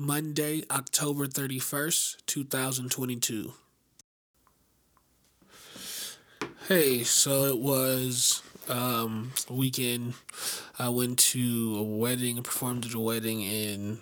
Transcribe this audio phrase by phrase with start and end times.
[0.00, 3.52] Monday, October 31st, 2022.
[6.68, 10.14] Hey, so it was um weekend.
[10.78, 13.98] I went to a wedding, performed at a wedding in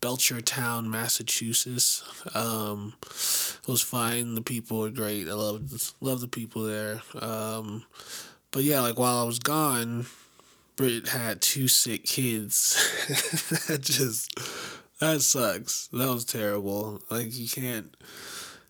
[0.00, 2.02] Belchertown, Massachusetts.
[2.34, 4.34] Um, it was fine.
[4.34, 5.28] The people were great.
[5.28, 7.02] I love love the people there.
[7.20, 7.84] Um,
[8.50, 10.06] but yeah, like while I was gone,
[10.74, 12.74] Britt had two sick kids.
[13.68, 14.36] that just
[15.00, 15.88] that sucks.
[15.88, 17.00] That was terrible.
[17.10, 17.96] Like you can't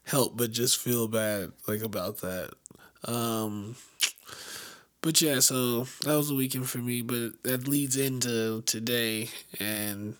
[0.04, 2.50] help but just feel bad like about that.
[3.04, 3.76] Um
[5.02, 9.28] but yeah, so that was a weekend for me, but that leads into today
[9.60, 10.16] and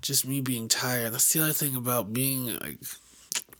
[0.00, 1.12] just me being tired.
[1.12, 2.78] That's the other thing about being like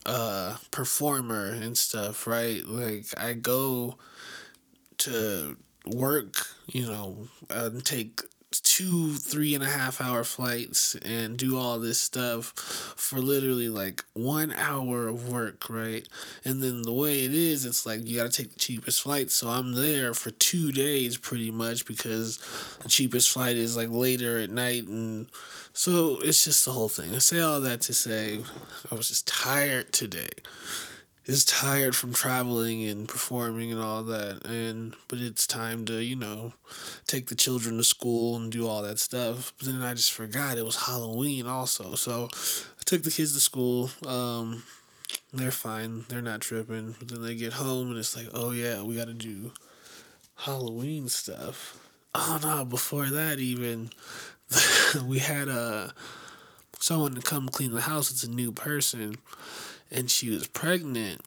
[0.05, 2.65] a performer and stuff, right?
[2.65, 3.97] Like I go
[4.99, 8.21] to work, you know, and take
[8.59, 12.53] two, three and a half hour flights and do all this stuff
[12.95, 16.07] for literally like one hour of work, right?
[16.43, 19.31] And then the way it is, it's like you got to take the cheapest flight.
[19.31, 22.37] So I'm there for two days pretty much because
[22.81, 24.87] the cheapest flight is like later at night.
[24.87, 25.27] And
[25.73, 27.15] so it's just the whole thing.
[27.15, 28.41] I say all that to say
[28.91, 30.29] I was just tired today
[31.25, 36.15] is tired from traveling and performing and all that and but it's time to you
[36.15, 36.53] know
[37.07, 39.53] take the children to school and do all that stuff.
[39.57, 43.39] But then i just forgot it was halloween also so i took the kids to
[43.39, 44.63] school um
[45.33, 48.81] they're fine they're not tripping but then they get home and it's like oh yeah
[48.81, 49.51] we got to do
[50.35, 51.79] halloween stuff.
[52.13, 53.89] Oh no before that even
[55.05, 55.89] we had a uh,
[56.79, 59.15] someone to come clean the house it's a new person
[59.95, 61.21] and she was pregnant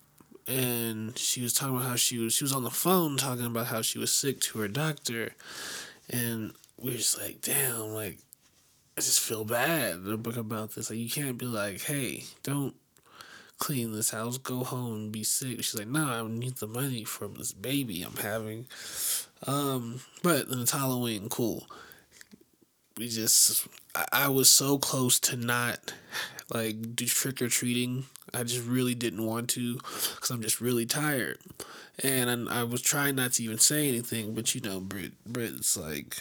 [0.47, 3.67] and she was talking about how she was she was on the phone talking about
[3.67, 5.35] how she was sick to her doctor
[6.11, 8.19] and we are just like damn like
[8.97, 12.25] i just feel bad in the book about this like you can't be like hey
[12.43, 12.75] don't
[13.59, 15.57] clean this house go home and be sick.
[15.57, 18.67] She's like no i need the money from this baby i'm having.
[19.47, 21.67] Um but then it's halloween cool.
[22.97, 25.93] We just I, I was so close to not
[26.53, 28.07] like do trick or treating.
[28.35, 31.39] I just really didn't want to because I'm just really tired,
[32.03, 34.35] and I, I, was trying not to even say anything.
[34.35, 36.19] But you know, Britt Britt's like,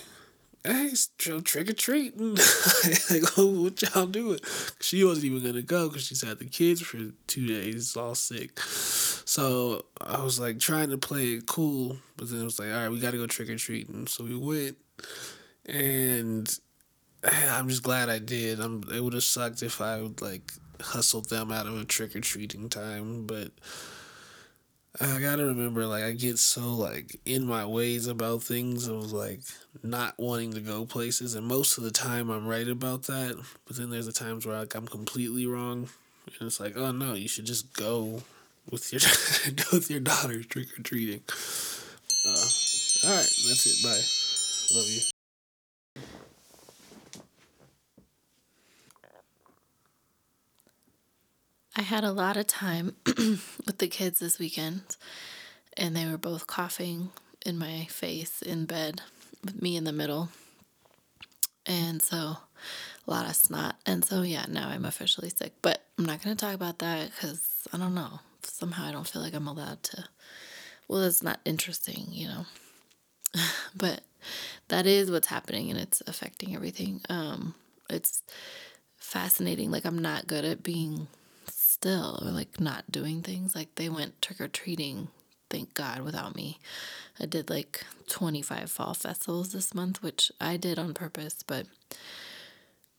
[0.64, 2.36] "Hey, trick or treating.
[3.10, 4.40] like, oh, what y'all doing?
[4.80, 8.60] She wasn't even gonna go because she's had the kids for two days, all sick.
[8.60, 12.76] So I was like trying to play it cool, but then it was like, all
[12.76, 14.08] right, we gotta go trick or treating.
[14.08, 14.78] So we went,
[15.66, 16.58] and
[17.24, 18.60] I'm just glad I did.
[18.60, 22.16] I'm, it would have sucked if I would like hustled them out of a trick
[22.16, 23.52] or treating time, but
[25.00, 29.42] I gotta remember like I get so like in my ways about things of like
[29.84, 33.38] not wanting to go places, and most of the time I'm right about that.
[33.66, 35.90] But then there's the times where like I'm completely wrong,
[36.40, 38.24] and it's like, oh no, you should just go
[38.72, 39.02] with your
[39.72, 41.22] with your daughter trick or treating.
[42.26, 42.48] Uh,
[43.06, 43.84] all right, that's it.
[43.84, 44.78] Bye.
[44.78, 45.17] Love you.
[51.78, 54.98] I had a lot of time with the kids this weekend,
[55.78, 57.12] and they were both coughing
[57.46, 59.04] in my face in bed
[59.46, 60.30] with me in the middle.
[61.68, 62.40] And so a
[63.06, 63.76] lot of snot.
[63.86, 65.54] And so, yeah, now I'm officially sick.
[65.62, 68.22] But I'm not going to talk about that because I don't know.
[68.42, 70.06] Somehow I don't feel like I'm allowed to.
[70.88, 72.46] Well, it's not interesting, you know.
[73.76, 74.02] but
[74.70, 77.02] that is what's happening and it's affecting everything.
[77.08, 77.54] Um,
[77.88, 78.24] it's
[78.98, 79.70] fascinating.
[79.70, 81.08] Like, I'm not good at being
[81.78, 83.56] still or like not doing things.
[83.56, 85.10] Like they went trick or treating,
[85.50, 86.60] thank God, without me.
[87.20, 91.68] I did like 25 fall festivals this month, which I did on purpose, but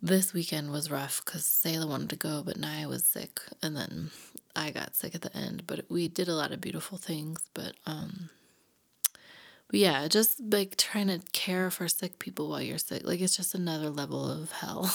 [0.00, 4.11] this weekend was rough because Sayla wanted to go, but Naya was sick, and then
[4.55, 5.65] I got sick at the end.
[5.66, 8.31] But we did a lot of beautiful things, but um,
[9.66, 13.37] but yeah, just like trying to care for sick people while you're sick, like it's
[13.37, 14.89] just another level of hell,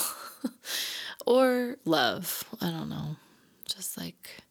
[1.25, 2.45] or love.
[2.61, 3.17] I don't know
[3.65, 4.41] just like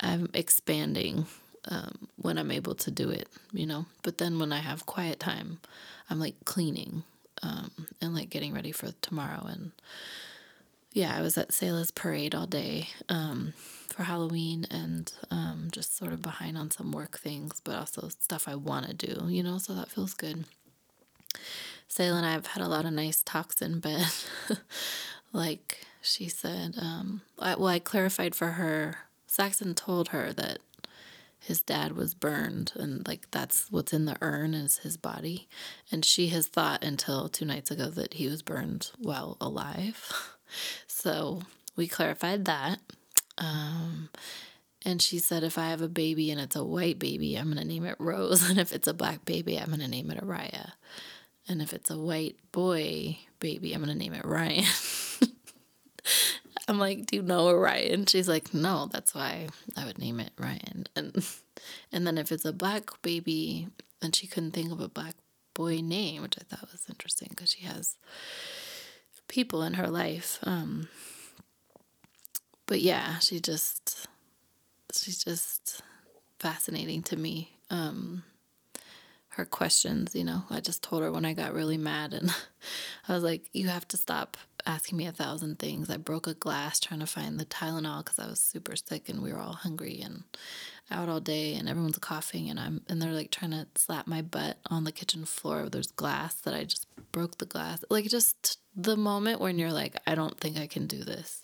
[0.00, 1.26] I'm expanding
[1.68, 3.86] um, when I'm able to do it, you know.
[4.02, 5.58] But then when I have quiet time,
[6.08, 7.02] I'm like cleaning
[7.42, 9.46] um, and like getting ready for tomorrow.
[9.46, 9.72] And
[10.92, 13.52] yeah, I was at Sayla's parade all day um,
[13.88, 18.48] for Halloween and um, just sort of behind on some work things, but also stuff
[18.48, 19.58] I want to do, you know.
[19.58, 20.44] So that feels good.
[21.88, 24.06] Sayla and I have had a lot of nice talks in bed,
[25.32, 28.96] like she said, um, I, well, I clarified for her.
[29.26, 30.58] Saxon told her that
[31.38, 35.48] his dad was burned and like that's what's in the urn is his body.
[35.92, 40.12] And she has thought until two nights ago that he was burned while alive.
[40.86, 41.42] So
[41.74, 42.78] we clarified that.
[43.36, 44.10] Um,
[44.84, 47.58] and she said, if I have a baby and it's a white baby, I'm going
[47.58, 48.48] to name it Rose.
[48.50, 50.72] And if it's a black baby, I'm going to name it Araya.
[51.48, 54.64] And if it's a white boy baby, I'm going to name it Ryan.
[56.68, 58.06] I'm like, do you know a Ryan?
[58.06, 60.86] She's like, no, that's why I would name it Ryan.
[60.96, 61.24] And
[61.92, 63.68] and then if it's a black baby,
[64.02, 65.14] and she couldn't think of a black
[65.54, 67.96] boy name, which I thought was interesting because she has
[69.28, 70.38] people in her life.
[70.42, 70.88] Um,
[72.66, 74.06] but yeah, she just
[74.92, 75.82] she's just
[76.38, 77.58] fascinating to me.
[77.70, 78.24] Um,
[79.36, 82.34] her questions, you know, I just told her when I got really mad and
[83.08, 85.90] I was like, you have to stop asking me a thousand things.
[85.90, 89.22] I broke a glass trying to find the Tylenol because I was super sick and
[89.22, 90.24] we were all hungry and
[90.90, 94.22] out all day and everyone's coughing and I'm and they're like trying to slap my
[94.22, 95.68] butt on the kitchen floor.
[95.68, 97.84] There's glass that I just broke the glass.
[97.90, 101.42] Like just the moment when you're like, I don't think I can do this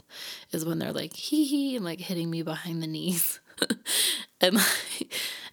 [0.51, 3.39] is when they're like hee hee and like hitting me behind the knees.
[4.41, 4.67] and I,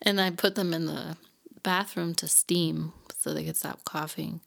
[0.03, 1.17] and I put them in the
[1.63, 4.41] bathroom to steam so they could stop coughing.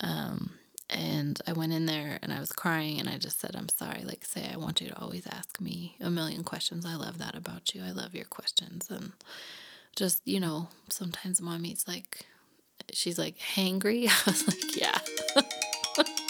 [0.00, 0.52] Um,
[0.90, 4.04] and I went in there and I was crying and I just said, I'm sorry.
[4.04, 6.86] Like, say, I want you to always ask me a million questions.
[6.86, 7.82] I love that about you.
[7.82, 8.88] I love your questions.
[8.90, 9.12] And
[9.94, 12.26] just, you know, sometimes mommy's like,
[12.92, 14.08] she's like, hangry.
[14.26, 14.98] I was like, yeah.